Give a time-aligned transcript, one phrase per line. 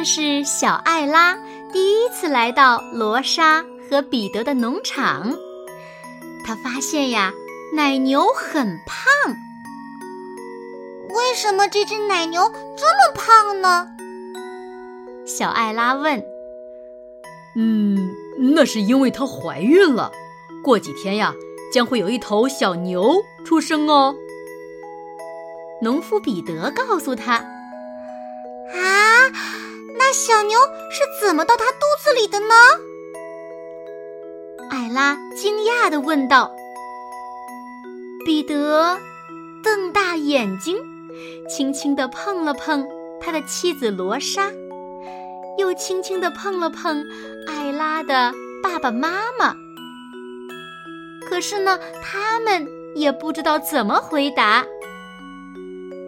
[0.00, 1.36] 这是小艾拉
[1.74, 5.30] 第一次来到罗莎和彼得的农场。
[6.42, 7.30] 他发现呀，
[7.76, 9.36] 奶牛很胖。
[11.10, 13.88] 为什么这只奶牛这么胖呢？
[15.26, 16.24] 小艾拉问。
[17.54, 18.10] 嗯，
[18.54, 20.10] 那是因为她怀孕了。
[20.64, 21.34] 过几天呀，
[21.70, 24.16] 将会有一头小牛出生哦。
[25.82, 27.44] 农夫彼得告诉他。
[30.12, 30.58] 小牛
[30.90, 32.54] 是怎么到他肚子里的呢？
[34.70, 36.50] 艾拉惊讶地问道。
[38.24, 38.98] 彼得
[39.64, 40.76] 瞪大眼睛，
[41.48, 42.86] 轻轻地碰了碰
[43.20, 44.50] 他的妻子罗莎，
[45.58, 47.04] 又轻轻地碰了碰
[47.46, 49.54] 艾拉的爸爸妈妈。
[51.28, 54.64] 可是呢，他们也不知道怎么回答。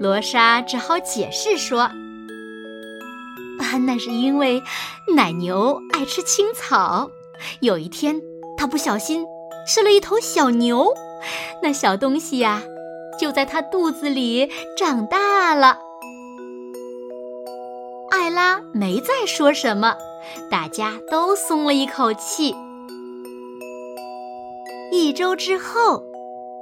[0.00, 1.90] 罗莎只好解释说。
[3.78, 4.62] 那是因为
[5.14, 7.10] 奶牛爱吃青草。
[7.60, 8.20] 有一天，
[8.56, 9.26] 它不小心
[9.66, 10.94] 吃了一头小牛，
[11.62, 12.62] 那小东西呀，
[13.18, 15.78] 就在它肚子里长大了。
[18.10, 19.96] 艾拉没再说什么，
[20.50, 22.54] 大家都松了一口气。
[24.92, 26.04] 一周之后，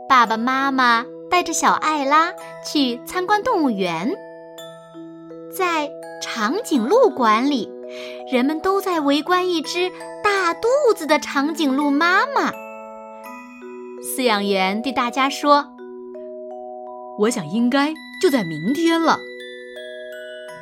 [0.09, 2.33] 爸爸妈妈带着小艾拉
[2.65, 4.11] 去参观动物园，
[5.55, 5.91] 在。
[6.35, 7.71] 长颈鹿馆里，
[8.33, 9.93] 人们都在围观一只
[10.25, 12.51] 大肚子的长颈鹿妈妈。
[14.03, 15.75] 饲养员对大家说
[17.21, 17.93] ：“我想应该
[18.23, 19.19] 就在明天了。”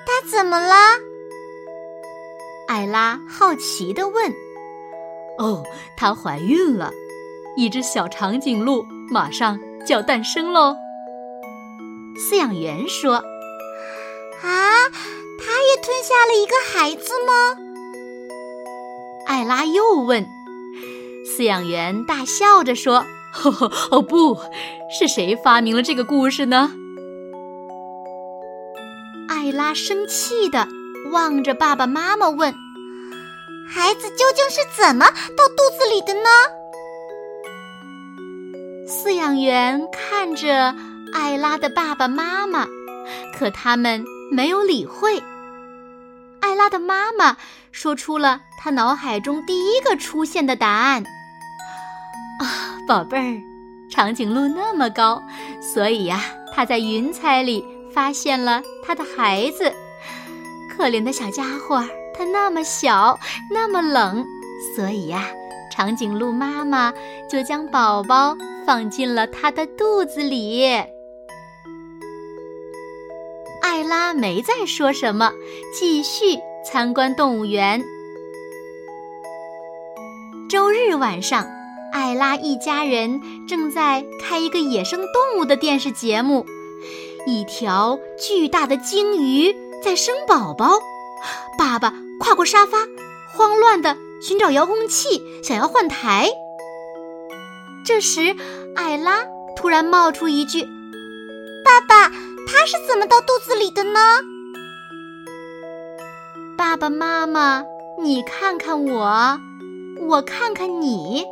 [0.04, 0.74] 它怎么了？
[2.66, 4.34] 艾拉好奇地问。
[5.38, 5.62] “哦，
[5.96, 6.90] 她怀孕了，
[7.56, 9.56] 一只小长颈鹿马上
[9.86, 10.74] 就要诞生喽。”
[12.18, 13.22] 饲养员说。
[14.42, 14.90] “啊！”
[15.70, 17.54] 他也吞下了一个孩子吗？
[19.28, 20.26] 艾拉又问。
[21.24, 23.06] 饲养员大笑着说
[23.92, 24.36] ：“哦，不
[24.98, 26.72] 是谁发明了这个故事呢？”
[29.30, 30.66] 艾拉生气的
[31.12, 32.52] 望着爸爸妈妈问
[33.70, 36.28] ：“孩子究竟是怎么到肚子里的呢？”
[38.90, 40.74] 饲养员看着
[41.12, 42.66] 艾拉的爸爸妈妈，
[43.38, 45.22] 可他们没有理会。
[46.60, 47.38] 艾拉的妈妈
[47.72, 51.02] 说出了她脑海中第一个出现的答案
[52.38, 53.40] ：“啊，宝贝儿，
[53.90, 55.22] 长颈鹿那么高，
[55.62, 56.20] 所以呀，
[56.52, 59.72] 它在云彩里发现了它的孩子。
[60.76, 61.82] 可怜的小家伙，
[62.12, 63.18] 它那么小，
[63.50, 64.22] 那么冷，
[64.76, 65.24] 所以呀，
[65.72, 66.92] 长颈鹿妈妈
[67.26, 70.66] 就将宝宝放进了它的肚子里。”
[73.62, 75.32] 艾拉没再说什么，
[75.72, 77.82] 继续参观动物园。
[80.48, 81.46] 周日晚上，
[81.92, 86.44] 艾拉一家人正在看一个野生动物的电视节目，
[87.26, 90.78] 一条巨大的鲸鱼在生宝宝。
[91.58, 92.78] 爸爸跨过沙发，
[93.32, 96.28] 慌乱地寻找遥控器，想要换台。
[97.86, 98.34] 这时，
[98.76, 99.24] 艾拉
[99.56, 100.62] 突然冒出一句
[101.64, 102.10] ：“爸爸。”
[102.52, 104.00] 它是怎么到肚子里的呢？
[106.60, 107.64] 爸爸妈妈，
[108.02, 109.40] 你看看我，
[110.06, 111.24] 我看看你。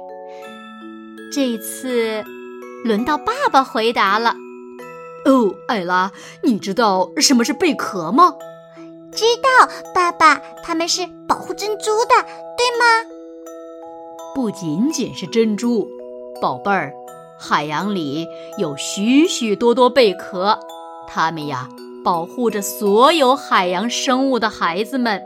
[1.30, 2.24] 这次
[2.82, 4.34] 轮到爸爸回答了。
[5.26, 6.12] 哦，艾拉，
[6.42, 8.36] 你知道什么是贝壳吗？
[9.12, 12.24] 知道，爸爸，他们是保护珍珠的，
[12.56, 13.10] 对吗？
[14.34, 15.86] 不仅仅是珍珠，
[16.40, 16.94] 宝贝儿，
[17.38, 18.26] 海洋里
[18.56, 20.58] 有许许多多贝壳。
[21.06, 21.68] 它们呀，
[22.04, 25.22] 保护着所有海洋生物的孩子们。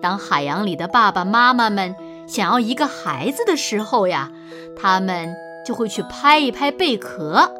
[0.00, 1.94] 当海洋里的爸爸妈妈们
[2.26, 4.30] 想要一个孩子的时候呀，
[4.76, 5.34] 他们
[5.66, 7.52] 就会去拍一拍贝壳，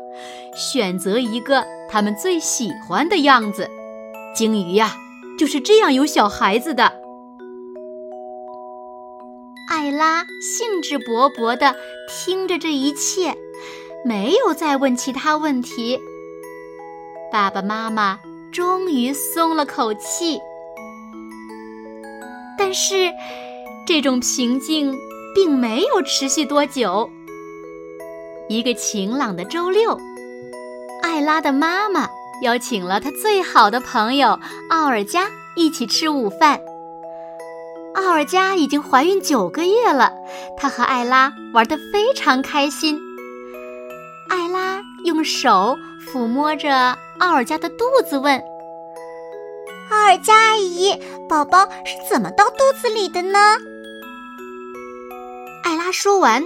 [0.54, 3.68] 选择一个他们最喜欢的样子。
[4.34, 4.94] 鲸鱼呀，
[5.38, 6.92] 就是这样有小孩子的。
[9.70, 11.74] 艾拉兴致勃勃地
[12.08, 13.36] 听着这一切，
[14.04, 15.98] 没有再问其他问题。
[17.30, 18.18] 爸爸妈妈
[18.52, 20.38] 终于松了口气。
[22.56, 23.12] 但是，
[23.86, 24.94] 这种平静
[25.34, 27.08] 并没有持续多久。
[28.48, 29.96] 一个晴朗的周六，
[31.02, 32.08] 艾拉的妈妈
[32.42, 34.38] 邀请了她最好的朋友
[34.70, 36.58] 奥尔加一起吃午饭。
[37.94, 40.12] 奥尔加已经怀孕九个月了，
[40.56, 43.00] 她和艾拉玩得非常开心。
[44.28, 45.76] 艾拉用手
[46.12, 48.42] 抚摸着奥尔加的肚子，问。
[49.90, 53.38] 奥尔加阿姨，宝宝是怎么到肚子里的呢？
[55.64, 56.42] 艾拉说完，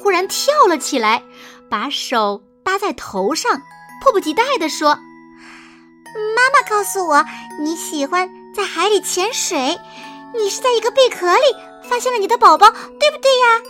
[0.00, 1.22] 忽然跳了起来，
[1.68, 3.60] 把手搭在头上，
[4.02, 4.90] 迫不及待地说
[6.36, 7.24] ：“妈妈告诉我，
[7.60, 9.76] 你喜欢在海里潜水，
[10.34, 11.42] 你是在一个贝壳里
[11.82, 13.60] 发现了你的宝宝，对不对呀？”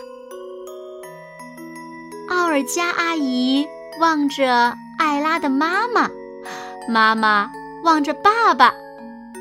[2.37, 3.67] 奥尔加阿姨
[4.01, 6.11] 望着艾拉的妈妈，
[6.87, 7.50] 妈妈
[7.82, 8.75] 望着爸爸。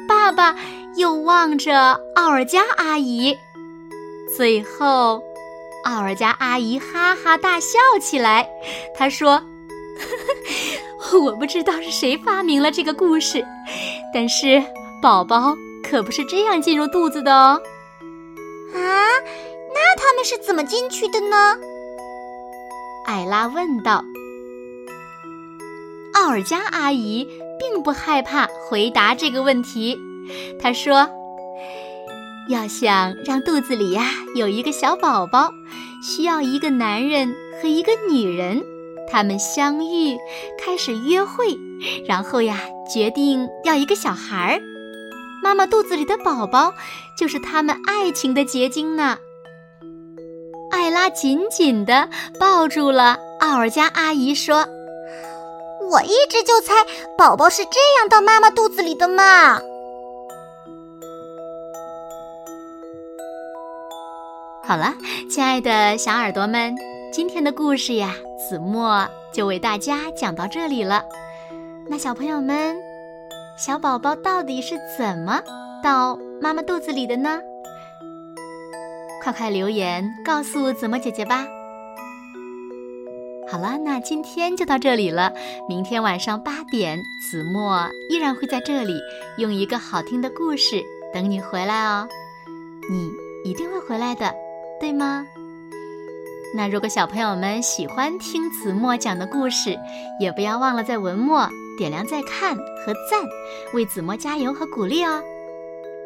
[0.07, 0.56] 爸爸
[0.95, 3.38] 又望着奥尔加阿姨，
[4.38, 5.21] 最后，
[5.83, 8.50] 奥尔加阿姨哈哈大笑起来。
[8.95, 9.44] 她说
[11.21, 13.45] ：“我不知道是谁发明了这个故事，
[14.13, 14.63] 但是
[15.01, 17.61] 宝宝可不是这样进入肚子的哦。”
[18.73, 18.79] 啊，
[19.73, 21.57] 那他们是怎么进去的呢？
[23.06, 24.01] 艾拉问道。
[26.30, 27.28] 奥尔加阿姨。
[27.60, 30.00] 并不害怕回答这个问题，
[30.62, 31.10] 她说
[32.48, 35.52] ：“要想让肚子里呀有一个小宝宝，
[36.02, 38.64] 需要一个男人和一个女人，
[39.12, 40.18] 他们相遇，
[40.58, 41.60] 开始约会，
[42.08, 44.62] 然后呀决定要一个小孩儿。
[45.44, 46.74] 妈妈肚子里的宝宝
[47.18, 49.18] 就是他们爱情的结晶呢。”
[50.72, 52.08] 艾拉紧紧地
[52.40, 54.66] 抱住了奥尔加阿姨，说。
[55.89, 56.74] 我一直就猜
[57.18, 59.59] 宝宝是这样到妈妈肚子里的嘛。
[64.63, 64.94] 好了，
[65.31, 66.75] 亲爱的小耳朵们，
[67.12, 71.03] 今天的故事呀，子墨就为大家讲到这里了。
[71.88, 72.77] 那小朋友们，
[73.57, 75.42] 小宝宝到底是怎么
[75.83, 77.42] 到妈妈肚子里的呢？
[79.24, 81.47] 快快留言告诉子墨姐姐吧。
[83.51, 85.34] 好了，那今天就到这里了。
[85.68, 89.00] 明天晚上八点，子墨依然会在这里，
[89.40, 92.07] 用一个好听的故事等你回来哦。
[92.90, 93.12] 你
[93.44, 94.31] 一定会回来的，
[94.80, 95.25] 对吗？
[96.54, 99.75] 那如果小朋友们喜欢听子墨讲的故事，
[100.19, 103.28] 也不要忘了在文末点亮再看和赞，
[103.74, 105.24] 为子墨加油和鼓励哦。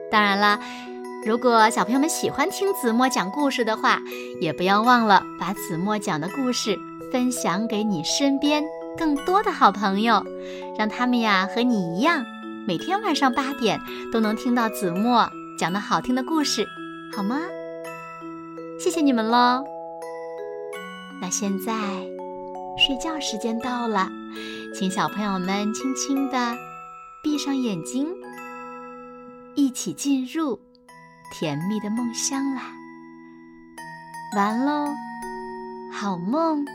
[0.10, 0.58] 当然了，
[1.26, 4.02] 如果小朋友们喜欢听子墨讲故事的话，
[4.40, 6.78] 也不要忘了把子墨讲的故事。
[7.14, 8.64] 分享给你身边
[8.98, 10.26] 更多的好朋友，
[10.80, 12.26] 让他们呀和你一样，
[12.68, 13.80] 每天晚上八点
[14.12, 16.68] 都能听到子墨讲的好听的故事，
[17.16, 17.40] 好吗？
[18.80, 19.64] 谢谢你们喽。
[21.22, 21.72] 那现在
[22.80, 24.10] 睡觉时间到了，
[24.74, 26.58] 请小朋友们轻轻的
[27.22, 28.08] 闭上眼睛，
[29.54, 30.60] 一起进入
[31.32, 32.64] 甜蜜的梦乡啦。
[34.36, 34.88] 完喽，
[35.92, 36.66] 好梦。